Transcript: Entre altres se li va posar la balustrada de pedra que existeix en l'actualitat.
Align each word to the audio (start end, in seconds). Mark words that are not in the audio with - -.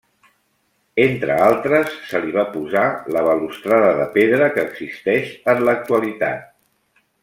Entre 1.03 1.35
altres 1.47 1.91
se 2.07 2.23
li 2.25 2.33
va 2.39 2.47
posar 2.57 2.85
la 3.19 3.25
balustrada 3.29 3.95
de 4.03 4.11
pedra 4.19 4.51
que 4.59 4.67
existeix 4.71 5.33
en 5.57 5.67
l'actualitat. 5.71 6.55